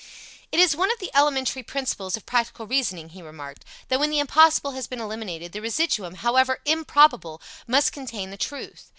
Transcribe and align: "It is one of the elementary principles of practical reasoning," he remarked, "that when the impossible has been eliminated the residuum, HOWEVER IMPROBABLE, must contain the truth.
"It 0.51 0.59
is 0.59 0.75
one 0.75 0.91
of 0.91 0.97
the 0.97 1.11
elementary 1.13 1.61
principles 1.61 2.17
of 2.17 2.25
practical 2.25 2.65
reasoning," 2.65 3.09
he 3.09 3.21
remarked, 3.21 3.63
"that 3.89 3.99
when 3.99 4.09
the 4.09 4.17
impossible 4.17 4.71
has 4.71 4.87
been 4.87 4.99
eliminated 4.99 5.51
the 5.51 5.61
residuum, 5.61 6.15
HOWEVER 6.15 6.57
IMPROBABLE, 6.65 7.39
must 7.67 7.93
contain 7.93 8.31
the 8.31 8.35
truth. 8.37 8.89